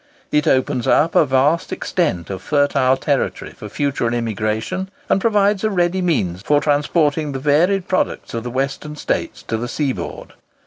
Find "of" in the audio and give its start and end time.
2.31-2.41, 8.33-8.41